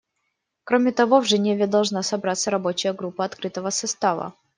Кроме 0.63 0.91
того, 0.91 1.19
в 1.19 1.25
Женеве 1.25 1.67
должна 1.67 2.01
собраться 2.01 2.49
рабочая 2.49 2.91
группа 2.93 3.23
открытого 3.23 3.69
состава. 3.69 4.33